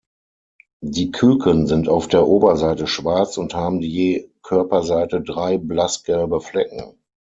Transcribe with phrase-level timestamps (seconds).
[0.83, 6.97] Die Küken sind auf der Oberseite schwarz und haben je Körperseite drei blassgelbe Flecken.